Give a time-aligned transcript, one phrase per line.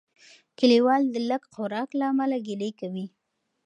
[0.59, 3.05] کلیوال د لږ خوراک له امله ګیلې کوي.